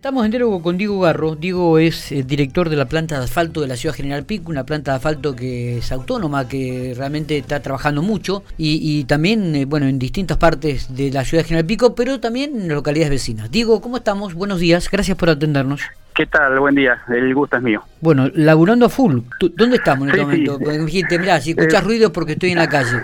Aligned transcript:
Estamos 0.00 0.24
en 0.24 0.30
diálogo 0.30 0.62
con 0.62 0.78
Diego 0.78 0.98
Garro. 1.00 1.36
Diego 1.36 1.78
es 1.78 2.10
eh, 2.10 2.22
director 2.22 2.70
de 2.70 2.76
la 2.76 2.86
planta 2.86 3.18
de 3.18 3.24
asfalto 3.24 3.60
de 3.60 3.66
la 3.66 3.76
ciudad 3.76 3.94
General 3.94 4.24
Pico, 4.24 4.50
una 4.50 4.64
planta 4.64 4.92
de 4.92 4.96
asfalto 4.96 5.36
que 5.36 5.76
es 5.76 5.92
autónoma, 5.92 6.48
que 6.48 6.94
realmente 6.96 7.36
está 7.36 7.60
trabajando 7.60 8.00
mucho 8.00 8.42
y, 8.56 9.04
también, 9.04 9.54
eh, 9.54 9.66
bueno, 9.66 9.84
en 9.84 9.98
distintas 9.98 10.38
partes 10.38 10.96
de 10.96 11.10
la 11.10 11.22
ciudad 11.26 11.44
General 11.44 11.66
Pico, 11.66 11.94
pero 11.94 12.18
también 12.18 12.62
en 12.62 12.68
localidades 12.70 13.10
vecinas. 13.10 13.50
Diego, 13.50 13.82
¿cómo 13.82 13.98
estamos? 13.98 14.32
Buenos 14.32 14.58
días, 14.58 14.90
gracias 14.90 15.18
por 15.18 15.28
atendernos. 15.28 15.82
¿Qué 16.14 16.24
tal? 16.24 16.58
Buen 16.58 16.76
día, 16.76 16.98
el 17.08 17.34
gusto 17.34 17.58
es 17.58 17.62
mío. 17.62 17.82
Bueno, 18.00 18.30
laburando 18.32 18.86
a 18.86 18.88
full. 18.88 19.18
¿Dónde 19.54 19.76
estamos 19.76 20.04
en 20.04 20.14
este 20.14 20.22
momento? 20.22 20.58
Sí. 20.58 20.78
Dijiste, 20.78 21.40
si 21.42 21.50
escuchas 21.50 21.82
eh, 21.82 21.84
ruido 21.84 22.06
es 22.06 22.12
porque 22.12 22.32
estoy 22.32 22.52
en 22.52 22.58
la 22.58 22.70
calle. 22.70 23.02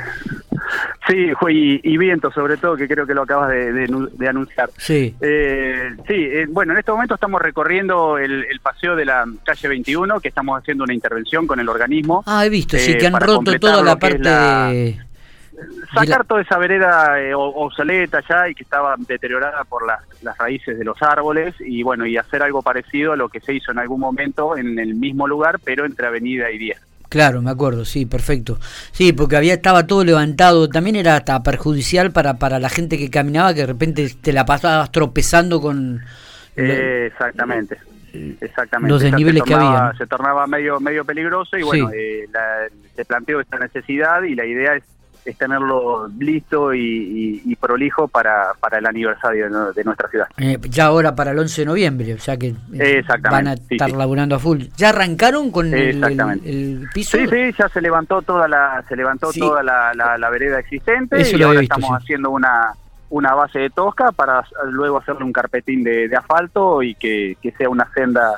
Sí, 1.06 1.30
y, 1.48 1.92
y, 1.92 1.98
viento 1.98 2.32
sobre 2.32 2.56
todo, 2.56 2.76
que 2.76 2.88
creo 2.88 3.06
que 3.06 3.14
lo 3.14 3.22
acabas 3.22 3.50
de, 3.50 4.28
anunciar. 4.28 4.70
Sí. 4.76 5.14
Eh, 5.20 5.94
sí, 6.06 6.14
eh, 6.14 6.46
bueno, 6.48 6.72
en 6.72 6.80
este 6.80 6.90
momento 6.90 7.14
estamos 7.14 7.40
recorriendo 7.40 8.18
el, 8.18 8.44
paseo 8.60 8.96
de 8.96 9.04
la 9.04 9.24
calle 9.44 9.68
21, 9.68 10.20
que 10.20 10.28
estamos 10.28 10.58
haciendo 10.58 10.82
una 10.82 10.94
intervención 10.94 11.46
con 11.46 11.60
el 11.60 11.68
organismo. 11.68 12.24
Ah, 12.26 12.44
he 12.44 12.48
visto, 12.48 12.76
sí, 12.76 12.98
que 12.98 13.06
han 13.06 13.20
roto 13.20 13.56
toda 13.58 13.82
la 13.82 13.96
parte 13.96 14.28
de... 14.28 14.98
Sacar 15.94 16.26
toda 16.26 16.42
esa 16.42 16.58
vereda 16.58 17.14
obsoleta 17.34 18.22
ya 18.28 18.48
y 18.48 18.54
que 18.54 18.64
estaba 18.64 18.94
deteriorada 18.98 19.64
por 19.64 19.86
las, 19.86 20.00
las 20.22 20.36
raíces 20.36 20.78
de 20.78 20.84
los 20.84 21.00
árboles 21.00 21.54
y 21.60 21.82
bueno, 21.82 22.04
y 22.04 22.18
hacer 22.18 22.42
algo 22.42 22.60
parecido 22.60 23.12
a 23.12 23.16
lo 23.16 23.30
que 23.30 23.40
se 23.40 23.54
hizo 23.54 23.72
en 23.72 23.78
algún 23.78 24.00
momento 24.00 24.56
en 24.56 24.78
el 24.78 24.94
mismo 24.94 25.26
lugar, 25.26 25.58
pero 25.64 25.86
entre 25.86 26.08
Avenida 26.08 26.50
y 26.50 26.58
10. 26.58 26.78
Claro, 27.08 27.42
me 27.42 27.50
acuerdo, 27.50 27.84
sí, 27.84 28.06
perfecto. 28.06 28.58
Sí, 28.92 29.12
porque 29.12 29.36
había 29.36 29.54
estaba 29.54 29.86
todo 29.86 30.04
levantado, 30.04 30.68
también 30.68 30.96
era 30.96 31.16
hasta 31.16 31.42
perjudicial 31.42 32.12
para, 32.12 32.34
para 32.34 32.58
la 32.58 32.68
gente 32.68 32.98
que 32.98 33.10
caminaba, 33.10 33.54
que 33.54 33.60
de 33.60 33.66
repente 33.66 34.08
te 34.20 34.32
la 34.32 34.44
pasabas 34.44 34.90
tropezando 34.92 35.60
con... 35.60 36.02
exactamente. 36.56 37.78
Exactamente. 38.40 38.90
Los 38.90 39.02
desniveles 39.02 39.42
que 39.42 39.54
había. 39.54 39.92
Se 39.98 40.06
tornaba 40.06 40.46
medio 40.46 40.80
medio 40.80 41.04
peligroso 41.04 41.56
y 41.58 41.62
bueno, 41.62 41.90
eh, 41.92 42.26
se 42.94 43.04
planteó 43.04 43.40
esta 43.40 43.58
necesidad 43.58 44.22
y 44.22 44.34
la 44.34 44.46
idea 44.46 44.74
es 44.74 44.84
es 45.26 45.36
tenerlo 45.36 46.08
listo 46.18 46.72
y, 46.72 47.56
prolijo 47.60 48.06
para, 48.06 48.52
para 48.60 48.78
el 48.78 48.86
aniversario 48.86 49.72
de, 49.72 49.84
nuestra 49.84 50.08
ciudad. 50.08 50.28
Eh, 50.38 50.58
ya 50.68 50.86
ahora 50.86 51.14
para 51.16 51.32
el 51.32 51.38
11 51.38 51.62
de 51.62 51.66
noviembre, 51.66 52.14
o 52.14 52.18
sea 52.18 52.36
que 52.36 52.54
eh, 52.74 53.02
van 53.22 53.48
a 53.48 53.54
estar 53.54 53.90
laburando 53.90 54.36
a 54.36 54.38
full. 54.38 54.64
¿Ya 54.76 54.90
arrancaron 54.90 55.50
con 55.50 55.74
el, 55.74 56.86
piso? 56.94 57.18
Sí, 57.18 57.26
sí, 57.26 57.54
ya 57.58 57.68
se 57.68 57.80
levantó 57.80 58.22
toda 58.22 58.46
la 58.46 58.84
se 58.88 58.94
levantó 58.94 59.32
toda 59.32 59.62
la, 59.62 59.92
la, 59.94 60.30
vereda 60.30 60.60
existente 60.60 61.22
y 61.22 61.42
ahora 61.42 61.60
estamos 61.60 61.90
haciendo 61.90 62.30
una 62.30 62.72
una 63.08 63.34
base 63.34 63.60
de 63.60 63.70
tosca 63.70 64.12
para 64.12 64.44
luego 64.66 64.98
hacerle 64.98 65.24
un 65.24 65.32
carpetín 65.32 65.84
de, 65.84 66.14
asfalto 66.16 66.82
y 66.82 66.94
que, 66.94 67.36
que 67.40 67.52
sea 67.52 67.68
una 67.68 67.90
senda 67.94 68.34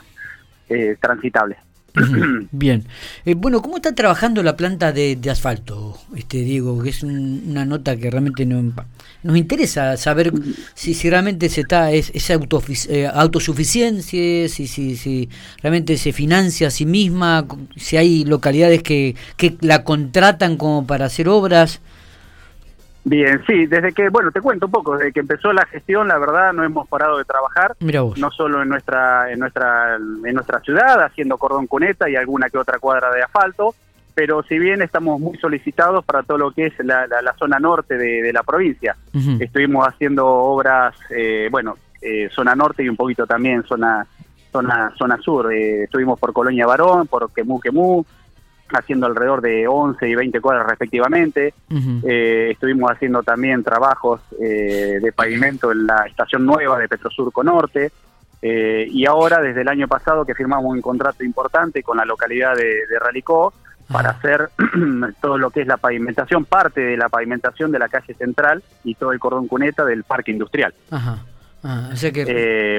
eh, 0.68 0.96
transitable. 1.00 1.56
Bien. 2.52 2.84
Eh, 3.24 3.34
bueno, 3.34 3.62
¿cómo 3.62 3.76
está 3.76 3.94
trabajando 3.94 4.42
la 4.42 4.56
planta 4.56 4.92
de, 4.92 5.18
asfalto, 5.30 5.98
este 6.16 6.38
Diego? 6.38 6.82
Que 6.82 6.90
es 6.90 7.02
una 7.02 7.64
nota 7.64 7.96
que 7.96 8.10
realmente 8.10 8.46
no, 8.46 8.62
nos 9.22 9.36
interesa 9.36 9.96
saber 9.96 10.32
si, 10.74 10.94
si 10.94 11.10
realmente 11.10 11.48
se 11.48 11.62
está 11.62 11.90
es, 11.92 12.10
es 12.14 12.30
eh, 12.30 13.06
autosuficiencia, 13.12 14.48
si, 14.48 14.66
si, 14.66 14.96
si 14.96 15.28
realmente 15.62 15.96
se 15.96 16.12
financia 16.12 16.68
a 16.68 16.70
sí 16.70 16.86
misma, 16.86 17.46
si 17.76 17.96
hay 17.96 18.24
localidades 18.24 18.82
que, 18.82 19.16
que 19.36 19.56
la 19.60 19.84
contratan 19.84 20.56
como 20.56 20.86
para 20.86 21.06
hacer 21.06 21.28
obras. 21.28 21.80
Bien, 23.08 23.42
sí, 23.46 23.64
desde 23.64 23.92
que, 23.92 24.10
bueno, 24.10 24.30
te 24.30 24.42
cuento 24.42 24.66
un 24.66 24.72
poco, 24.72 24.98
desde 24.98 25.12
que 25.12 25.20
empezó 25.20 25.50
la 25.50 25.64
gestión, 25.64 26.08
la 26.08 26.18
verdad, 26.18 26.52
no 26.52 26.62
hemos 26.62 26.86
parado 26.88 27.16
de 27.16 27.24
trabajar, 27.24 27.74
no 27.80 28.30
solo 28.30 28.62
en 28.62 28.68
nuestra, 28.68 29.32
en 29.32 29.38
nuestra, 29.38 29.96
en 29.96 30.34
nuestra 30.34 30.60
ciudad, 30.60 31.02
haciendo 31.02 31.38
cordón 31.38 31.66
cuneta 31.66 32.10
y 32.10 32.16
alguna 32.16 32.50
que 32.50 32.58
otra 32.58 32.78
cuadra 32.78 33.10
de 33.10 33.22
asfalto, 33.22 33.74
pero 34.14 34.42
si 34.42 34.58
bien 34.58 34.82
estamos 34.82 35.18
muy 35.20 35.38
solicitados 35.38 36.04
para 36.04 36.22
todo 36.22 36.36
lo 36.36 36.50
que 36.50 36.66
es 36.66 36.74
la, 36.80 37.06
la, 37.06 37.34
zona 37.38 37.58
norte 37.58 37.96
de, 37.96 38.30
la 38.30 38.42
provincia, 38.42 38.94
estuvimos 39.40 39.88
haciendo 39.88 40.26
obras, 40.26 40.94
eh, 41.08 41.48
bueno, 41.50 41.76
eh, 42.02 42.28
zona 42.34 42.54
norte 42.54 42.82
y 42.82 42.90
un 42.90 42.96
poquito 42.96 43.26
también 43.26 43.62
zona 43.62 44.06
zona 44.52 44.92
zona 44.98 45.16
sur, 45.18 45.52
eh, 45.52 45.84
estuvimos 45.84 46.18
por 46.18 46.34
Colonia 46.34 46.66
Barón, 46.66 47.06
por 47.06 47.32
Quemú 47.32 47.58
Quemú, 47.58 48.04
haciendo 48.76 49.06
alrededor 49.06 49.40
de 49.40 49.66
11 49.66 50.08
y 50.08 50.14
20 50.14 50.40
cuadras 50.40 50.66
respectivamente. 50.66 51.54
Eh, 52.04 52.48
estuvimos 52.52 52.90
haciendo 52.90 53.22
también 53.22 53.62
trabajos 53.62 54.20
eh, 54.40 54.98
de 55.00 55.12
pavimento 55.12 55.72
en 55.72 55.86
la 55.86 56.04
estación 56.06 56.44
nueva 56.44 56.78
de 56.78 56.88
Petrosurco 56.88 57.42
Norte. 57.42 57.92
Eh, 58.40 58.86
y 58.90 59.06
ahora, 59.06 59.40
desde 59.40 59.62
el 59.62 59.68
año 59.68 59.88
pasado, 59.88 60.24
que 60.24 60.34
firmamos 60.34 60.72
un 60.72 60.80
contrato 60.80 61.24
importante 61.24 61.82
con 61.82 61.96
la 61.96 62.04
localidad 62.04 62.54
de, 62.54 62.86
de 62.86 62.98
Ralicó 62.98 63.52
para 63.90 64.10
hacer 64.10 64.50
todo 65.20 65.38
lo 65.38 65.50
que 65.50 65.62
es 65.62 65.66
la 65.66 65.76
pavimentación, 65.76 66.44
parte 66.44 66.80
de 66.80 66.96
la 66.96 67.08
pavimentación 67.08 67.72
de 67.72 67.78
la 67.78 67.88
calle 67.88 68.14
central 68.14 68.62
y 68.84 68.94
todo 68.94 69.12
el 69.12 69.18
cordón 69.18 69.48
cuneta 69.48 69.84
del 69.84 70.04
parque 70.04 70.30
industrial. 70.30 70.74
Ajá. 70.90 71.18
Ah, 71.64 71.90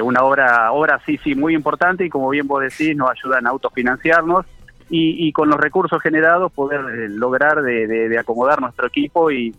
una 0.03 0.23
obra, 0.23 0.72
obra 0.72 1.01
sí, 1.05 1.19
sí, 1.22 1.35
muy 1.35 1.53
importante 1.53 2.05
y 2.05 2.09
como 2.09 2.29
bien 2.29 2.47
vos 2.47 2.61
decís, 2.61 2.95
nos 2.95 3.11
ayudan 3.11 3.45
a 3.45 3.49
autofinanciarnos 3.49 4.45
y, 4.89 5.31
con 5.33 5.50
los 5.50 5.59
recursos 5.59 6.01
generados 6.01 6.51
poder 6.51 6.81
eh, 6.81 7.09
lograr 7.09 7.61
de, 7.61 8.17
acomodar 8.17 8.59
nuestro 8.61 8.88
equipo 8.88 9.31
y, 9.31 9.53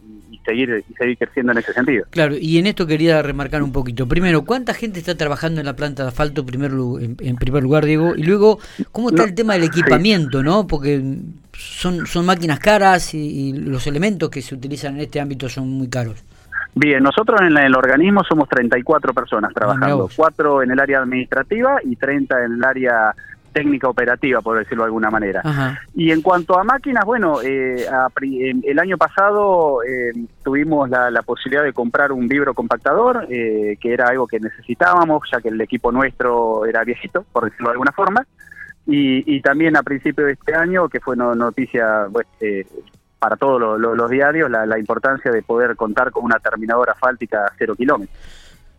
seguir 0.45 0.85
y 0.89 0.95
seguir 0.95 1.19
creciendo 1.19 1.53
en 1.53 1.59
ese 1.59 1.73
sentido. 1.73 2.07
Claro, 2.11 2.35
y 2.41 2.59
en 2.59 2.67
esto 2.67 2.87
quería 2.87 3.21
remarcar 3.23 3.63
un 3.63 3.73
poquito. 3.73 4.09
Primero, 4.09 4.45
¿cuánta 4.45 4.73
gente 4.73 4.99
está 4.99 5.15
trabajando 5.15 5.61
en 5.61 5.67
la 5.67 5.77
planta 5.77 6.03
de 6.03 6.09
asfalto 6.09 6.47
primer, 6.47 6.73
en, 6.73 7.37
primer 7.37 7.63
lugar, 7.63 7.85
Diego? 7.85 8.15
Y 8.17 8.23
luego, 8.23 8.59
¿cómo 8.91 9.11
está 9.11 9.25
el 9.25 9.35
tema 9.35 9.53
del 9.53 9.65
equipamiento, 9.65 10.43
no? 10.43 10.67
Porque 10.67 11.03
son, 11.53 12.07
son 12.07 12.25
máquinas 12.25 12.59
caras 12.59 13.15
y, 13.15 13.53
los 13.53 13.87
elementos 13.87 14.31
que 14.31 14.43
se 14.43 14.55
utilizan 14.55 14.95
en 14.95 15.03
este 15.03 15.21
ámbito 15.21 15.49
son 15.49 15.69
muy 15.69 15.89
caros. 15.89 16.25
Bien, 16.75 17.03
nosotros 17.03 17.41
en 17.43 17.57
el 17.57 17.75
organismo 17.75 18.23
somos 18.25 18.49
34 18.49 19.13
personas 19.13 19.53
trabajando, 19.53 20.09
4 20.15 20.63
en 20.63 20.71
el 20.71 20.81
área 20.81 21.01
administrativa 21.01 21.81
y 21.85 21.97
30 21.97 22.45
en 22.45 22.53
el 22.53 22.65
área 22.65 23.15
técnica 23.53 23.89
operativa, 23.89 24.41
por 24.41 24.59
decirlo 24.59 24.85
de 24.85 24.87
alguna 24.87 25.11
manera. 25.11 25.43
Y 25.95 26.11
en 26.11 26.23
cuanto 26.23 26.59
a 26.59 26.65
máquinas, 26.65 27.05
bueno, 27.05 27.43
eh, 27.43 27.87
el 28.63 28.79
año 28.79 28.97
pasado 28.97 29.83
eh, 29.83 30.13
tuvimos 30.43 30.89
la, 30.89 31.23
posibilidad 31.23 31.63
de 31.63 31.73
comprar 31.73 32.13
un 32.13 32.27
vibro 32.29 32.55
compactador, 32.55 33.27
eh, 33.31 33.77
que 33.81 33.93
era 33.93 34.09
algo 34.09 34.27
que 34.27 34.41
necesitábamos, 34.41 35.23
ya 35.31 35.41
que 35.41 35.49
el 35.49 35.61
equipo 35.61 35.93
nuestro 35.93 36.65
era 36.67 36.83
viejito, 36.85 37.25
por 37.33 37.45
decirlo 37.45 37.69
de 37.69 37.73
alguna 37.73 37.93
forma. 37.93 38.27
Y, 38.87 39.41
también 39.43 39.77
a 39.77 39.83
principio 39.83 40.25
de 40.25 40.33
este 40.33 40.55
año, 40.55 40.89
que 40.89 40.99
fue 40.99 41.17
noticia 41.17 42.09
para 43.21 43.37
todos 43.37 43.79
los 43.79 44.11
diarios, 44.11 44.51
la, 44.51 44.67
la 44.67 44.79
importancia 44.79 45.31
de 45.31 45.43
poder 45.43 45.77
contar 45.77 46.11
con 46.11 46.25
una 46.25 46.39
terminadora 46.41 46.93
asfáltica 46.93 47.45
a 47.45 47.53
cero 47.57 47.77
kilómetros. 47.77 48.19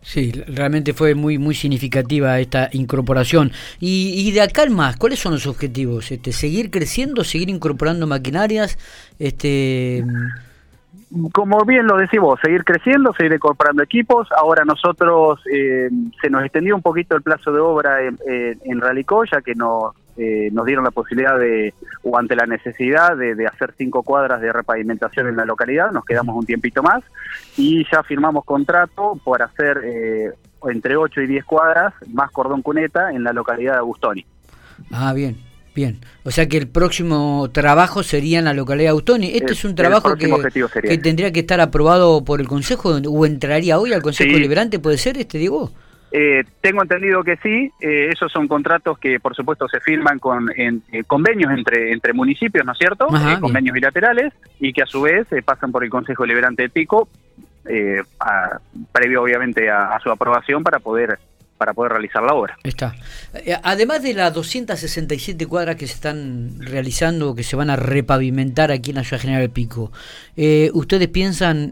Sí, 0.02 0.32
realmente 0.48 0.94
fue 0.94 1.14
muy 1.14 1.38
muy 1.38 1.54
significativa 1.54 2.38
esta 2.40 2.68
incorporación. 2.72 3.52
Y, 3.78 4.30
de 4.32 4.42
acá 4.42 4.64
en 4.64 4.74
más, 4.74 4.96
¿cuáles 4.96 5.20
son 5.20 5.32
los 5.32 5.46
objetivos? 5.46 6.10
Este, 6.10 6.32
¿Seguir 6.32 6.70
creciendo, 6.70 7.22
seguir 7.24 7.48
incorporando 7.48 8.06
maquinarias? 8.06 8.78
Este... 9.18 10.04
Como 11.32 11.62
bien 11.66 11.86
lo 11.86 11.98
decimos, 11.98 12.40
seguir 12.42 12.64
creciendo, 12.64 13.12
seguir 13.12 13.34
incorporando 13.34 13.82
equipos. 13.82 14.28
Ahora 14.34 14.64
nosotros 14.64 15.40
eh, 15.52 15.90
se 16.20 16.30
nos 16.30 16.42
extendió 16.42 16.74
un 16.74 16.80
poquito 16.80 17.14
el 17.14 17.22
plazo 17.22 17.52
de 17.52 17.60
obra 17.60 18.02
en, 18.02 18.18
en 18.64 18.80
ya 19.30 19.42
que 19.42 19.54
nos 19.54 19.94
eh, 20.16 20.50
nos 20.52 20.66
dieron 20.66 20.84
la 20.84 20.90
posibilidad 20.90 21.38
de, 21.38 21.72
o 22.02 22.18
ante 22.18 22.36
la 22.36 22.46
necesidad 22.46 23.16
de, 23.16 23.46
hacer 23.46 23.74
cinco 23.76 24.02
cuadras 24.02 24.40
de 24.40 24.52
repavimentación 24.52 25.28
en 25.28 25.36
la 25.36 25.44
localidad, 25.44 25.90
nos 25.90 26.04
quedamos 26.04 26.36
un 26.36 26.44
tiempito 26.44 26.82
más 26.82 27.02
y 27.56 27.86
ya 27.90 28.02
firmamos 28.02 28.44
contrato 28.44 29.18
por 29.24 29.42
hacer 29.42 29.80
eh, 29.84 30.32
entre 30.64 30.96
8 30.96 31.22
y 31.22 31.26
10 31.26 31.44
cuadras 31.44 31.94
más 32.08 32.30
cordón 32.30 32.62
cuneta 32.62 33.10
en 33.12 33.24
la 33.24 33.32
localidad 33.32 33.72
de 33.72 33.78
Agustoni. 33.78 34.26
Ah, 34.90 35.12
bien. 35.12 35.36
Bien, 35.74 36.00
o 36.22 36.30
sea 36.30 36.48
que 36.48 36.58
el 36.58 36.68
próximo 36.68 37.48
trabajo 37.50 38.02
sería 38.02 38.40
en 38.40 38.44
la 38.44 38.52
localidad 38.52 38.88
de 38.88 38.90
Agustoni. 38.90 39.28
Este 39.28 39.54
es, 39.54 39.64
un 39.64 39.74
trabajo 39.74 40.16
que, 40.16 40.30
que, 40.82 40.98
tendría 40.98 41.32
que 41.32 41.40
estar 41.40 41.62
aprobado 41.62 42.22
por 42.24 42.42
el 42.42 42.46
Consejo 42.46 42.90
o 42.90 43.24
entraría 43.24 43.78
hoy 43.78 43.94
al 43.94 44.02
Consejo 44.02 44.36
Liberante, 44.36 44.78
¿puede 44.78 44.98
ser 44.98 45.16
este, 45.16 45.38
Diego? 45.38 45.72
Eh, 46.14 46.44
tengo 46.60 46.82
entendido 46.82 47.24
que 47.24 47.38
sí, 47.38 47.72
eh, 47.80 48.10
esos 48.12 48.30
son 48.30 48.46
contratos 48.46 48.98
que 48.98 49.18
por 49.18 49.34
supuesto 49.34 49.66
se 49.66 49.80
firman 49.80 50.18
con 50.18 50.50
en, 50.54 50.82
eh, 50.92 51.04
convenios 51.04 51.50
entre, 51.50 51.90
entre 51.90 52.12
municipios, 52.12 52.66
¿no 52.66 52.72
es 52.72 52.78
cierto? 52.78 53.06
convenios 53.40 53.72
bilaterales 53.72 54.34
y 54.60 54.74
que 54.74 54.82
a 54.82 54.86
su 54.86 55.00
vez 55.00 55.26
pasan 55.42 55.72
por 55.72 55.84
el 55.84 55.88
Consejo 55.90 56.26
Liberante 56.26 56.62
de 56.62 56.68
Pico, 56.68 57.08
previo 58.92 59.22
obviamente 59.22 59.70
a, 59.70 59.98
su 60.02 60.10
aprobación 60.10 60.62
para 60.62 60.80
poder 60.80 61.18
para 61.56 61.74
poder 61.74 61.92
realizar 61.92 62.24
la 62.24 62.34
obra. 62.34 62.58
Está. 62.64 62.92
Además 63.62 64.02
de 64.02 64.14
las 64.14 64.34
267 64.34 65.46
cuadras 65.46 65.76
que 65.76 65.86
se 65.86 65.94
están 65.94 66.56
realizando, 66.58 67.36
que 67.36 67.44
se 67.44 67.54
van 67.54 67.70
a 67.70 67.76
repavimentar 67.76 68.72
aquí 68.72 68.90
en 68.90 68.96
la 68.96 69.04
ciudad 69.04 69.20
general 69.20 69.42
del 69.42 69.50
Pico, 69.50 69.92
¿ustedes 70.72 71.08
piensan 71.08 71.70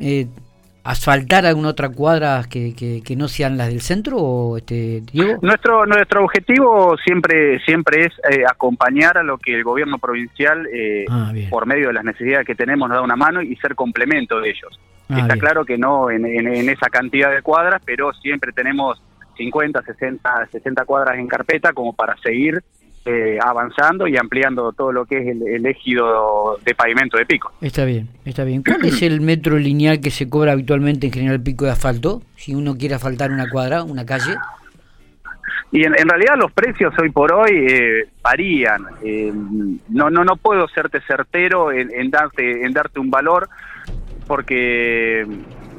asfaltar 0.85 1.44
alguna 1.44 1.69
otra 1.69 1.88
cuadra 1.88 2.44
que, 2.49 2.75
que, 2.75 3.17
no 3.17 3.29
sean 3.29 3.56
las 3.59 3.69
del 3.69 3.81
centro 3.81 4.17
o 4.19 4.56
este 4.56 5.03
Diego? 5.12 5.38
nuestro 5.43 5.85
nuestro 5.87 6.25
objetivo 6.25 6.97
siempre 7.05 7.61
siempre 7.61 8.06
es 8.06 8.12
eh, 8.31 8.44
acompañar 8.49 9.19
a 9.19 9.23
lo 9.23 9.37
que 9.38 9.55
el 9.55 9.65
gobierno 9.65 9.99
provincial 9.99 10.67
eh, 10.73 11.05
ah, 11.11 11.32
por 11.50 11.67
medio 11.67 11.88
de 11.88 11.94
las 11.94 12.05
necesidades 12.05 12.47
que 12.47 12.55
tenemos 12.55 12.88
nos 12.88 12.97
da 12.97 13.03
una 13.03 13.17
mano 13.17 13.43
y 13.43 13.55
ser 13.56 13.75
complemento 13.75 14.41
de 14.41 14.50
ellos. 14.50 14.81
Ah, 15.09 15.21
está 15.21 15.37
claro 15.37 15.65
que 15.65 15.77
no 15.77 16.11
en, 16.11 16.25
en, 16.25 16.69
esa 16.69 16.88
cantidad 16.88 17.35
de 17.35 17.43
cuadras 17.43 17.82
pero 17.85 18.12
siempre 18.15 18.53
tenemos 18.53 19.03
50 19.37 19.82
60 19.82 20.49
60 20.53 20.85
cuadras 20.85 21.19
en 21.19 21.27
carpeta 21.27 21.73
como 21.73 21.93
para 21.93 22.17
seguir 22.19 22.62
eh, 23.06 23.38
avanzando 23.43 24.06
y 24.06 24.17
ampliando 24.17 24.73
todo 24.73 24.93
lo 24.93 25.06
que 25.06 25.19
es 25.19 25.29
el, 25.29 25.49
el, 25.49 25.67
ejido 25.67 26.58
de 26.64 26.75
pavimento 26.75 27.17
de 27.17 27.25
pico. 27.25 27.52
Está 27.61 27.85
bien, 27.85 28.08
está 28.25 28.44
bien. 28.44 28.62
¿Cuál 28.62 28.85
es 28.85 29.00
el 29.02 29.20
metro 29.20 29.56
lineal 29.58 30.00
que 30.00 30.11
se 30.11 30.29
cobra 30.29 30.52
habitualmente 30.52 31.06
en 31.06 31.12
General 31.12 31.41
Pico 31.41 31.64
de 31.64 31.70
asfalto? 31.70 32.23
Si 32.37 32.55
uno 32.55 32.76
quiere 32.76 32.94
asfaltar 32.94 33.31
una 33.31 33.49
cuadra, 33.49 33.85
una 33.85 34.05
calle. 34.05 34.37
Y 35.73 35.85
en, 35.85 35.94
realidad 35.94 36.35
los 36.37 36.50
precios 36.52 36.93
hoy 37.00 37.11
por 37.11 37.32
hoy 37.32 37.67
eh, 37.69 38.08
varían. 38.23 38.82
Eh, 39.03 39.32
no, 39.88 40.11
no, 40.11 40.25
no 40.25 40.37
puedo 40.37 40.67
serte 40.69 41.00
certero 41.00 41.70
en, 41.70 42.11
darte, 42.11 42.67
en 42.67 42.73
darte 42.73 42.99
un 42.99 43.11
valor 43.11 43.49
porque 44.26 45.26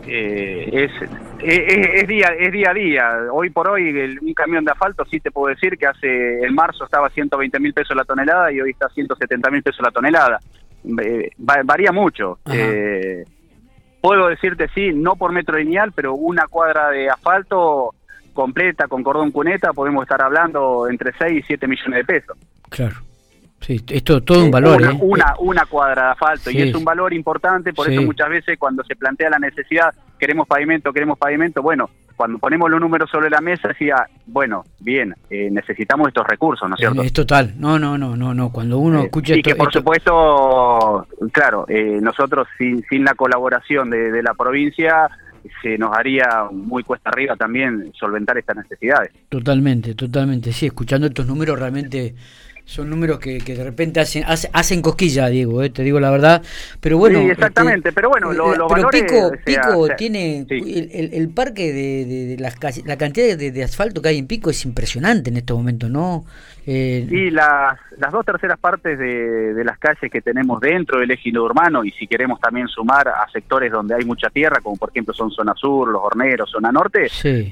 eh, 0.07 0.69
es, 0.71 1.09
es, 1.44 2.07
día, 2.07 2.30
es 2.38 2.51
día 2.51 2.71
a 2.71 2.74
día. 2.74 3.09
Hoy 3.31 3.50
por 3.50 3.68
hoy 3.69 4.18
un 4.21 4.33
camión 4.33 4.65
de 4.65 4.71
asfalto 4.71 5.06
sí 5.06 5.19
te 5.19 5.31
puedo 5.31 5.53
decir 5.53 5.77
que 5.77 5.88
hace 5.88 6.44
en 6.44 6.53
marzo 6.53 6.86
estaba 6.86 7.09
120 7.09 7.59
mil 7.59 7.74
pesos 7.74 7.95
la 7.95 8.03
tonelada 8.03 8.51
y 8.51 8.62
hoy 8.62 8.71
está 8.71 8.89
170 8.89 9.50
mil 9.50 9.63
pesos 9.63 9.81
la 9.83 9.92
tonelada. 9.92 10.39
Eh, 10.83 11.31
varía 11.38 11.92
mucho. 11.92 12.39
Eh, 12.51 13.24
puedo 14.01 14.27
decirte 14.27 14.68
sí, 14.74 14.92
no 14.94 15.15
por 15.15 15.31
metro 15.31 15.57
lineal, 15.57 15.92
pero 15.94 16.15
una 16.15 16.48
cuadra 16.48 16.89
de 16.89 17.09
asfalto 17.09 17.94
completa 18.33 18.88
con 18.88 19.03
cordón 19.03 19.31
cuneta 19.31 19.74
podemos 19.74 20.03
estar 20.03 20.21
hablando 20.21 20.88
entre 20.89 21.12
6 21.18 21.39
y 21.39 21.42
7 21.44 21.68
millones 21.68 22.00
de 22.00 22.06
pesos. 22.06 22.38
Claro. 22.69 22.95
Sí, 23.61 23.79
esto 23.89 24.21
todo 24.21 24.39
un 24.39 24.47
eh, 24.47 24.51
valor. 24.51 24.81
Una, 24.99 25.25
¿eh? 25.29 25.35
una, 25.39 25.65
cuadra 25.65 26.05
de 26.05 26.11
asfalto 26.11 26.51
y 26.51 26.61
es 26.61 26.75
un 26.75 26.83
valor 26.83 27.13
importante, 27.13 27.73
por 27.73 27.89
eso 27.89 28.01
muchas 28.01 28.29
veces 28.29 28.57
cuando 28.57 28.83
se 28.83 28.95
plantea 28.95 29.29
la 29.29 29.39
necesidad, 29.39 29.93
queremos 30.19 30.47
pavimento, 30.47 30.91
queremos 30.91 31.17
pavimento, 31.17 31.61
bueno, 31.61 31.89
cuando 32.15 32.39
ponemos 32.39 32.69
los 32.69 32.79
números 32.79 33.09
sobre 33.09 33.29
la 33.29 33.39
mesa 33.39 33.67
decía, 33.67 34.07
bueno, 34.25 34.63
bien, 34.79 35.13
eh, 35.29 35.49
necesitamos 35.51 36.07
estos 36.07 36.25
recursos, 36.27 36.67
¿no 36.67 36.75
es 36.75 36.79
cierto? 36.79 37.01
Es 37.03 37.13
total, 37.13 37.53
no, 37.57 37.77
no, 37.77 37.97
no, 37.97 38.17
no, 38.17 38.33
no, 38.33 38.51
cuando 38.51 38.79
uno 38.79 39.03
escucha... 39.03 39.35
Y 39.35 39.41
que 39.41 39.55
por 39.55 39.71
supuesto, 39.71 41.07
claro, 41.31 41.65
nosotros 42.01 42.47
sin, 42.57 42.83
sin 42.89 43.03
la 43.03 43.13
colaboración 43.13 43.89
de, 43.89 44.11
de 44.11 44.23
la 44.23 44.33
provincia 44.33 45.07
se 45.61 45.77
nos 45.77 45.95
haría 45.95 46.47
muy 46.51 46.83
cuesta 46.83 47.09
arriba 47.09 47.35
también 47.35 47.91
solventar 47.99 48.37
estas 48.37 48.57
necesidades. 48.57 49.11
Totalmente, 49.29 49.95
totalmente, 49.95 50.51
sí, 50.51 50.67
escuchando 50.67 51.07
estos 51.07 51.25
números 51.25 51.57
realmente 51.59 52.13
son 52.65 52.89
números 52.89 53.19
que, 53.19 53.39
que 53.39 53.55
de 53.55 53.63
repente 53.63 53.99
hacen 53.99 54.23
hacen 54.25 54.81
cosquilla, 54.81 55.27
Diego, 55.27 55.61
eh, 55.63 55.69
te 55.69 55.83
digo 55.83 55.99
la 55.99 56.11
verdad. 56.11 56.41
Pero 56.79 56.97
bueno. 56.97 57.19
Sí, 57.19 57.29
exactamente, 57.29 57.89
este, 57.89 57.91
pero 57.93 58.09
bueno, 58.09 58.31
lo, 58.33 58.55
los 58.55 58.71
pero 58.73 58.89
Pico, 58.89 59.31
Pico 59.43 59.87
tiene. 59.97 60.45
El, 60.49 61.09
el, 61.13 61.29
parque 61.29 61.71
de, 61.71 62.35
de, 62.35 62.37
las 62.39 62.57
la 62.85 62.97
cantidad 62.97 63.37
de, 63.37 63.51
de, 63.51 63.63
asfalto 63.63 64.01
que 64.01 64.09
hay 64.09 64.17
en 64.17 64.27
Pico 64.27 64.49
es 64.49 64.65
impresionante 64.65 65.29
en 65.29 65.37
este 65.37 65.53
momento, 65.53 65.89
¿no? 65.89 66.25
Eh, 66.67 67.07
y 67.09 67.31
las, 67.31 67.79
las 67.97 68.11
dos 68.11 68.23
terceras 68.23 68.59
partes 68.59 68.97
de, 68.99 69.53
de 69.53 69.63
las 69.63 69.79
calles 69.79 70.11
que 70.11 70.21
tenemos 70.21 70.61
dentro 70.61 70.99
del 70.99 71.09
eje 71.09 71.31
urbano, 71.37 71.83
y 71.83 71.91
si 71.91 72.07
queremos 72.07 72.39
también 72.39 72.67
sumar 72.67 73.07
a 73.07 73.27
sectores 73.31 73.71
donde 73.71 73.95
hay 73.95 74.05
mucha 74.05 74.29
tierra, 74.29 74.59
como 74.61 74.77
por 74.77 74.89
ejemplo 74.89 75.13
son 75.13 75.31
zona 75.31 75.53
sur, 75.55 75.87
los 75.87 76.01
horneros, 76.03 76.49
zona 76.51 76.71
norte, 76.71 77.07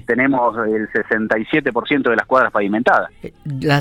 tenemos 0.05 0.55
el 0.67 0.87
67% 0.89 2.09
de 2.09 2.15
las 2.15 2.25
cuadras 2.25 2.51
pavimentadas. 2.51 3.09
Eh, 3.23 3.33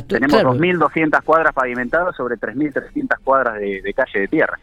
tenemos 0.06 0.42
2.200 0.42 1.17
cuadras 1.22 1.52
pavimentadas 1.54 2.16
sobre 2.16 2.36
3.300 2.36 3.18
cuadras 3.22 3.60
de, 3.60 3.82
de 3.82 3.94
calle 3.94 4.20
de 4.20 4.28
tierra. 4.28 4.58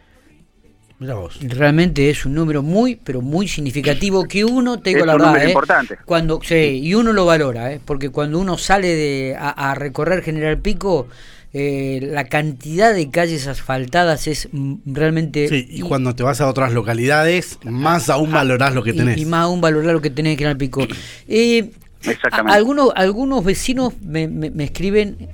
Realmente 0.97 2.09
es 2.09 2.25
un 2.25 2.33
número 2.33 2.63
muy, 2.63 2.95
pero 2.95 3.21
muy 3.21 3.47
significativo 3.49 4.25
que 4.25 4.45
uno, 4.45 4.79
te 4.79 4.91
digo 4.91 5.05
la 5.05 5.13
verdad, 5.13 5.43
¿eh? 5.43 5.49
importante. 5.49 5.97
Cuando, 6.05 6.39
sí, 6.41 6.79
y 6.81 6.93
uno 6.93 7.11
lo 7.11 7.25
valora, 7.25 7.73
¿eh? 7.73 7.81
porque 7.83 8.09
cuando 8.09 8.39
uno 8.39 8.57
sale 8.57 8.95
de, 8.95 9.35
a, 9.37 9.75
recorrer 9.75 10.23
General 10.23 10.57
Pico, 10.57 11.07
eh, 11.51 11.99
la 12.01 12.25
cantidad 12.25 12.93
de 12.93 13.09
calles 13.09 13.47
asfaltadas 13.47 14.27
es 14.27 14.47
realmente... 14.85 15.49
Sí, 15.49 15.67
y 15.69 15.81
cuando 15.81 16.15
te 16.15 16.23
vas 16.23 16.39
a 16.39 16.47
otras 16.47 16.71
localidades, 16.71 17.59
más 17.63 18.09
aún 18.09 18.31
valorás 18.31 18.73
lo 18.73 18.81
que 18.81 18.93
tenés. 18.93 19.17
Y, 19.17 19.25
más 19.25 19.43
aún 19.43 19.59
valorás 19.59 19.91
lo 19.91 20.01
que 20.01 20.11
tenés 20.11 20.33
en 20.33 20.37
General 20.37 20.57
Pico. 20.57 20.87
Eh, 22.07 22.17
algunos, 22.47 22.91
algunos 22.95 23.43
vecinos 23.43 23.93
me, 24.01 24.27
me, 24.27 24.49
me 24.49 24.65
escriben, 24.65 25.29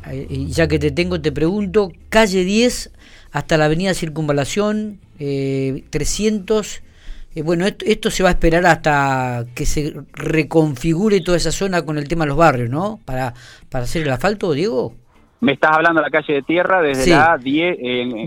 ya 0.49 0.67
que 0.67 0.79
te 0.79 0.91
tengo, 0.91 1.21
te 1.21 1.31
pregunto, 1.31 1.91
calle 2.09 2.43
10 2.43 2.91
hasta 3.31 3.57
la 3.57 3.65
avenida 3.65 3.93
Circunvalación, 3.93 4.99
eh, 5.19 5.83
300. 5.89 6.81
Eh, 7.33 7.41
bueno, 7.43 7.65
esto, 7.65 8.11
se 8.11 8.23
va 8.23 8.29
a 8.29 8.33
esperar 8.33 8.65
hasta 8.65 9.45
que 9.55 9.65
se 9.65 9.93
reconfigure 10.13 11.21
toda 11.21 11.37
esa 11.37 11.51
zona 11.51 11.83
con 11.83 11.97
el 11.97 12.07
tema 12.07 12.25
de 12.25 12.29
los 12.29 12.37
barrios, 12.37 12.69
¿no? 12.69 12.99
Para, 13.05 13.33
para 13.69 13.85
hacer 13.85 14.01
el 14.03 14.11
asfalto, 14.11 14.51
Diego. 14.51 14.93
Me 15.41 15.53
estás 15.53 15.71
hablando 15.71 16.01
de 16.01 16.05
la 16.05 16.11
calle 16.11 16.33
de 16.33 16.41
tierra 16.43 16.83
desde 16.83 17.09
la 17.09 17.35
10, 17.35 17.77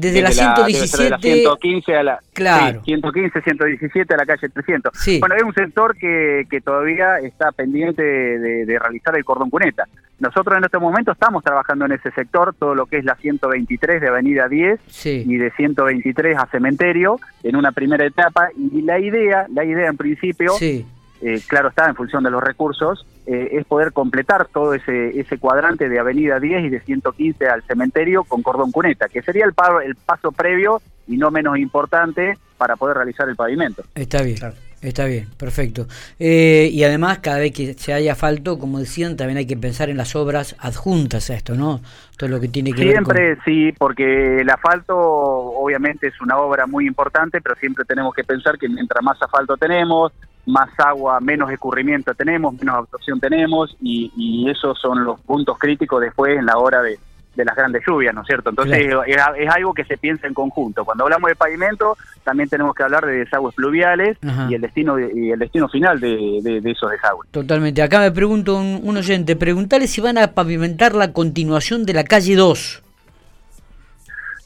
desde, 0.00 0.20
la 0.20 0.32
117 0.32 1.10
la 1.10 1.18
115 1.18 1.96
a 1.96 2.02
la 2.02 2.20
claro. 2.32 2.82
115, 2.84 3.40
117 3.40 4.14
a 4.14 4.16
la 4.16 4.26
calle 4.26 4.48
300. 4.48 4.92
Bueno, 5.20 5.36
es 5.36 5.42
un 5.44 5.54
sector 5.54 5.96
que, 5.96 6.44
que 6.50 6.60
todavía 6.60 7.18
está 7.20 7.52
pendiente 7.52 8.02
de, 8.02 8.78
realizar 8.80 9.16
el 9.16 9.24
cordón 9.24 9.48
cuneta. 9.48 9.84
Nosotros 10.18 10.58
en 10.58 10.64
este 10.64 10.78
momento 10.78 11.12
estamos 11.12 11.44
trabajando 11.44 11.84
en 11.84 11.92
ese 11.92 12.10
sector, 12.10 12.52
todo 12.58 12.74
lo 12.74 12.86
que 12.86 12.98
es 12.98 13.04
la 13.04 13.14
123 13.14 14.00
de 14.00 14.08
Avenida 14.08 14.48
10 14.48 14.80
y 15.06 15.36
de 15.36 15.52
123 15.52 16.36
a 16.36 16.46
Cementerio 16.46 17.20
en 17.44 17.54
una 17.54 17.70
primera 17.70 18.04
etapa 18.04 18.48
y 18.56 18.82
la 18.82 18.98
idea, 18.98 19.46
la 19.54 19.64
idea 19.64 19.88
en 19.88 19.96
principio 19.96 20.54
sí 20.54 20.84
eh, 21.26 21.40
claro 21.46 21.70
está, 21.70 21.88
en 21.88 21.94
función 21.94 22.22
de 22.22 22.30
los 22.30 22.44
recursos, 22.44 23.06
eh, 23.26 23.48
es 23.52 23.64
poder 23.64 23.94
completar 23.94 24.46
todo 24.48 24.74
ese, 24.74 25.18
ese 25.18 25.38
cuadrante 25.38 25.88
de 25.88 25.98
Avenida 25.98 26.38
10 26.38 26.64
y 26.64 26.68
de 26.68 26.80
115 26.80 27.46
al 27.46 27.62
cementerio 27.62 28.24
con 28.24 28.42
cordón 28.42 28.70
cuneta, 28.70 29.08
que 29.08 29.22
sería 29.22 29.46
el, 29.46 29.54
el 29.86 29.96
paso 29.96 30.32
previo 30.32 30.82
y 31.06 31.16
no 31.16 31.30
menos 31.30 31.56
importante 31.56 32.36
para 32.58 32.76
poder 32.76 32.98
realizar 32.98 33.26
el 33.26 33.36
pavimento. 33.36 33.82
Está 33.94 34.22
bien. 34.22 34.36
Está 34.84 35.06
bien, 35.06 35.28
perfecto. 35.38 35.86
Eh, 36.18 36.68
y 36.70 36.84
además, 36.84 37.20
cada 37.20 37.38
vez 37.38 37.52
que 37.52 37.72
se 37.72 37.94
haya 37.94 38.12
asfalto, 38.12 38.58
como 38.58 38.78
decían, 38.78 39.16
también 39.16 39.38
hay 39.38 39.46
que 39.46 39.56
pensar 39.56 39.88
en 39.88 39.96
las 39.96 40.14
obras 40.14 40.56
adjuntas 40.58 41.30
a 41.30 41.36
esto, 41.36 41.54
¿no? 41.54 41.80
Todo 42.18 42.28
lo 42.28 42.38
que 42.38 42.48
tiene 42.48 42.70
que 42.70 42.82
siempre, 42.82 43.28
ver 43.28 43.38
sí, 43.46 43.72
porque 43.78 44.42
el 44.42 44.50
asfalto 44.50 45.43
obviamente 45.64 46.08
es 46.08 46.20
una 46.20 46.36
obra 46.36 46.66
muy 46.66 46.86
importante, 46.86 47.40
pero 47.40 47.56
siempre 47.56 47.84
tenemos 47.84 48.14
que 48.14 48.24
pensar 48.24 48.58
que 48.58 48.68
mientras 48.68 49.02
más 49.02 49.20
asfalto 49.20 49.56
tenemos, 49.56 50.12
más 50.46 50.68
agua, 50.78 51.20
menos 51.20 51.50
escurrimiento 51.50 52.14
tenemos, 52.14 52.54
menos 52.54 52.76
absorción 52.76 53.18
tenemos 53.18 53.76
y, 53.80 54.12
y 54.16 54.50
esos 54.50 54.78
son 54.78 55.04
los 55.04 55.20
puntos 55.20 55.58
críticos 55.58 56.00
después 56.02 56.38
en 56.38 56.46
la 56.46 56.58
hora 56.58 56.82
de, 56.82 56.98
las 57.36 57.56
grandes 57.56 57.82
lluvias, 57.84 58.14
¿no 58.14 58.20
es 58.20 58.28
cierto? 58.28 58.50
Entonces 58.50 58.86
es, 59.06 59.50
algo 59.50 59.74
que 59.74 59.84
se 59.84 59.96
piensa 59.96 60.28
en 60.28 60.34
conjunto. 60.34 60.84
Cuando 60.84 61.02
hablamos 61.02 61.28
de 61.28 61.34
pavimento, 61.34 61.96
también 62.22 62.48
tenemos 62.48 62.76
que 62.76 62.84
hablar 62.84 63.04
de 63.04 63.24
desagües 63.24 63.56
pluviales 63.56 64.16
y 64.48 64.54
el 64.54 64.60
destino 64.60 65.00
y 65.00 65.32
el 65.32 65.38
destino 65.40 65.68
final 65.68 65.98
de, 65.98 66.40
de, 66.42 66.70
esos 66.70 66.92
desagües. 66.92 67.28
Totalmente. 67.32 67.82
Acá 67.82 67.98
me 67.98 68.12
pregunto 68.12 68.56
un, 68.56 68.80
un 68.84 68.96
oyente, 68.96 69.34
preguntarle 69.34 69.88
si 69.88 70.00
van 70.00 70.18
a 70.18 70.28
pavimentar 70.28 70.94
la 70.94 71.12
continuación 71.12 71.84
de 71.84 71.94
la 71.94 72.04
calle 72.04 72.36
2. 72.36 72.83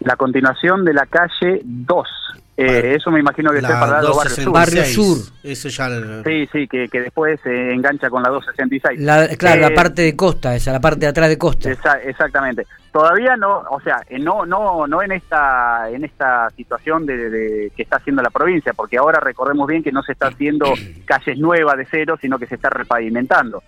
La 0.01 0.17
continuación 0.17 0.85
de 0.85 0.95
la 0.95 1.07
calle 1.07 1.61
2. 1.65 2.09
Eh, 2.61 2.97
eso 2.97 3.13
me 3.13 3.21
imagino 3.21 3.53
que 3.53 3.59
es 3.59 3.65
para 3.65 4.01
el 4.01 4.07
barrio 4.09 4.29
sur. 4.29 4.53
Barrio 4.53 4.85
sur. 4.85 5.19
Eso 5.45 5.69
ya 5.69 5.89
Sí, 6.25 6.49
sí, 6.51 6.67
que, 6.67 6.89
que 6.89 7.03
después 7.03 7.39
se 7.41 7.73
engancha 7.73 8.11
con 8.11 8.21
la 8.21 8.31
266. 8.31 9.01
La, 9.01 9.29
claro, 9.37 9.61
la 9.61 9.69
eh, 9.69 9.75
parte 9.77 10.03
de 10.03 10.17
costa, 10.17 10.57
esa, 10.57 10.73
la 10.73 10.81
parte 10.81 11.01
de 11.01 11.07
atrás 11.07 11.29
de 11.29 11.39
costa. 11.39 11.71
exactamente. 12.05 12.67
Todavía 12.91 13.37
no, 13.37 13.61
o 13.71 13.81
sea, 13.81 14.03
eh, 14.09 14.19
no 14.19 14.45
no 14.45 14.89
no 14.89 15.03
en 15.03 15.13
esta 15.13 15.89
en 15.89 16.05
esta 16.05 16.51
situación 16.57 17.07
de, 17.07 17.71
que 17.77 17.83
está 17.85 17.99
haciendo 17.99 18.23
la 18.23 18.31
provincia, 18.31 18.73
porque 18.73 18.99
ahora 18.99 19.21
recordemos 19.21 19.69
bien 19.69 19.85
que 19.85 19.93
no 19.93 20.03
se 20.03 20.13
está 20.13 20.27
haciendo 20.27 20.75
calles 21.05 21.39
nuevas 21.39 21.77
de 21.77 21.87
cero, 21.89 22.19
sino 22.21 22.41
que 22.41 22.47
se 22.47 22.57
está 22.57 22.71
repavimentando. 22.71 23.63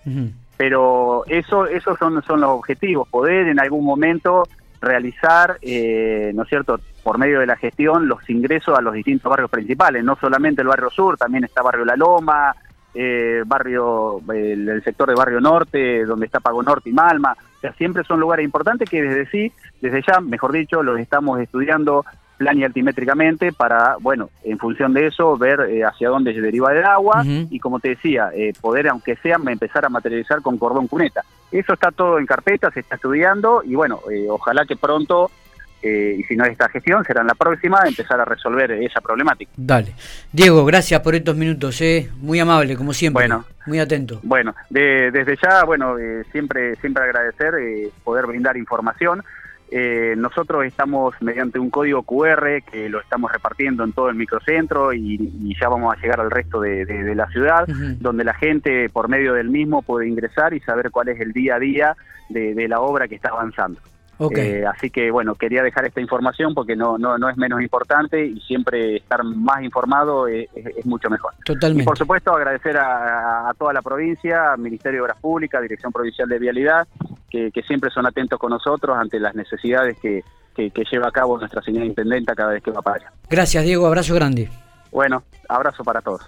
Pero 0.56 1.22
eso 1.28 1.66
esos 1.66 1.96
son 1.96 2.20
son 2.24 2.40
los 2.40 2.50
objetivos, 2.50 3.06
poder 3.08 3.46
en 3.46 3.60
algún 3.60 3.84
momento 3.84 4.48
realizar, 4.80 5.58
eh, 5.62 6.32
¿no 6.34 6.42
es 6.42 6.48
cierto?, 6.48 6.80
por 7.02 7.18
medio 7.18 7.40
de 7.40 7.46
la 7.46 7.56
gestión, 7.56 8.08
los 8.08 8.28
ingresos 8.28 8.78
a 8.78 8.82
los 8.82 8.94
distintos 8.94 9.30
barrios 9.30 9.50
principales, 9.50 10.04
no 10.04 10.16
solamente 10.16 10.62
el 10.62 10.68
barrio 10.68 10.90
sur, 10.90 11.16
también 11.16 11.44
está 11.44 11.62
barrio 11.62 11.84
La 11.84 11.96
Loma, 11.96 12.54
eh, 12.94 13.42
barrio, 13.46 14.20
el, 14.32 14.82
sector 14.82 15.08
de 15.08 15.14
barrio 15.14 15.40
norte, 15.40 16.04
donde 16.04 16.26
está 16.26 16.40
Pago 16.40 16.62
Norte 16.62 16.90
y 16.90 16.92
Malma, 16.92 17.36
o 17.56 17.60
sea, 17.60 17.72
siempre 17.74 18.04
son 18.04 18.20
lugares 18.20 18.44
importantes 18.44 18.88
que 18.88 19.02
desde 19.02 19.30
sí, 19.30 19.52
desde 19.80 20.02
ya, 20.02 20.20
mejor 20.20 20.52
dicho, 20.52 20.82
los 20.82 20.98
estamos 20.98 21.40
estudiando 21.40 22.04
plan 22.40 22.58
y 22.58 22.64
altimétricamente 22.64 23.52
para, 23.52 23.96
bueno, 24.00 24.30
en 24.44 24.58
función 24.58 24.94
de 24.94 25.08
eso, 25.08 25.36
ver 25.36 25.60
eh, 25.60 25.84
hacia 25.84 26.08
dónde 26.08 26.32
se 26.32 26.40
deriva 26.40 26.72
el 26.72 26.82
agua 26.82 27.22
y, 27.22 27.60
como 27.60 27.80
te 27.80 27.90
decía, 27.90 28.30
eh, 28.34 28.54
poder, 28.58 28.88
aunque 28.88 29.16
sea, 29.16 29.36
empezar 29.46 29.84
a 29.84 29.90
materializar 29.90 30.40
con 30.40 30.56
cordón 30.56 30.88
cuneta. 30.88 31.22
Eso 31.50 31.74
está 31.74 31.90
todo 31.90 32.18
en 32.18 32.26
carpeta, 32.26 32.70
se 32.70 32.80
está 32.80 32.96
estudiando 32.96 33.62
y, 33.64 33.74
bueno, 33.74 34.00
eh, 34.10 34.26
ojalá 34.28 34.64
que 34.64 34.76
pronto 34.76 35.30
y 35.82 36.22
si 36.24 36.36
no 36.36 36.44
es 36.44 36.52
esta 36.52 36.68
gestión, 36.68 37.02
será 37.06 37.22
en 37.22 37.28
la 37.28 37.34
próxima, 37.34 37.80
empezar 37.86 38.20
a 38.20 38.26
resolver 38.26 38.70
esa 38.70 39.00
problemática. 39.00 39.50
Dale. 39.56 39.94
Diego, 40.30 40.62
gracias 40.66 41.00
por 41.00 41.14
estos 41.14 41.34
minutos, 41.34 41.80
eh. 41.80 42.10
muy 42.16 42.38
amable, 42.38 42.76
como 42.76 42.92
siempre. 42.92 43.22
Bueno, 43.26 43.46
muy 43.64 43.78
atento. 43.78 44.20
Bueno, 44.22 44.54
desde 44.68 45.38
ya, 45.42 45.64
bueno, 45.64 45.96
siempre, 46.32 46.76
siempre 46.76 47.04
agradecer 47.04 47.54
poder 48.04 48.26
brindar 48.26 48.58
información. 48.58 49.22
Eh, 49.72 50.14
nosotros 50.16 50.64
estamos 50.64 51.14
mediante 51.20 51.58
un 51.58 51.70
código 51.70 52.02
QR 52.02 52.62
que 52.70 52.88
lo 52.88 53.00
estamos 53.00 53.30
repartiendo 53.30 53.84
en 53.84 53.92
todo 53.92 54.08
el 54.08 54.16
microcentro 54.16 54.92
y, 54.92 55.56
ya 55.60 55.68
vamos 55.68 55.94
a 55.94 56.00
llegar 56.00 56.20
al 56.20 56.30
resto 56.30 56.60
de, 56.60 57.14
la 57.14 57.28
ciudad, 57.28 57.66
donde 57.98 58.24
la 58.24 58.34
gente 58.34 58.88
por 58.88 59.08
medio 59.08 59.34
del 59.34 59.50
mismo 59.50 59.82
puede 59.82 60.08
ingresar 60.08 60.54
y 60.54 60.60
saber 60.60 60.90
cuál 60.90 61.08
es 61.08 61.20
el 61.20 61.32
día 61.32 61.56
a 61.56 61.58
día 61.58 61.96
de 62.28 62.68
la 62.68 62.80
obra 62.80 63.08
que 63.08 63.16
está 63.16 63.28
avanzando. 63.28 63.80
Eh, 64.36 64.64
así 64.66 64.90
que 64.90 65.10
bueno, 65.10 65.34
quería 65.34 65.62
dejar 65.62 65.86
esta 65.86 66.00
información 66.00 66.54
porque 66.54 66.76
no, 66.76 66.98
no, 66.98 67.16
no 67.16 67.30
es 67.30 67.38
menos 67.38 67.62
importante 67.62 68.22
y 68.26 68.38
siempre 68.40 68.96
estar 68.96 69.24
más 69.24 69.62
informado 69.62 70.28
es, 70.28 70.48
mucho 70.84 71.08
mejor. 71.08 71.32
Totalmente. 71.44 71.84
Y 71.84 71.86
por 71.86 71.96
supuesto 71.96 72.34
agradecer 72.34 72.76
a, 72.76 73.50
toda 73.58 73.72
la 73.72 73.80
provincia, 73.80 74.56
Ministerio 74.58 74.98
de 74.98 75.02
Obras 75.02 75.18
Públicas, 75.18 75.62
Dirección 75.62 75.90
Provincial 75.90 76.28
de 76.28 76.38
Vialidad, 76.38 76.86
que, 77.30 77.50
siempre 77.66 77.90
son 77.90 78.06
atentos 78.06 78.38
con 78.38 78.50
nosotros 78.50 78.96
ante 78.98 79.20
las 79.20 79.34
necesidades 79.34 79.96
que, 79.98 80.22
que, 80.54 80.70
lleva 80.90 81.08
a 81.08 81.12
cabo 81.12 81.38
nuestra 81.38 81.62
señora 81.62 81.86
Intendenta 81.86 82.34
cada 82.34 82.52
vez 82.52 82.62
que 82.62 82.70
va 82.70 82.82
para 82.82 82.96
allá. 82.96 83.12
Gracias 83.28 83.64
Diego, 83.64 83.86
abrazo 83.86 84.14
grande. 84.14 84.50
Bueno, 84.90 85.22
abrazo 85.48 85.84
para 85.84 86.00
todos. 86.02 86.22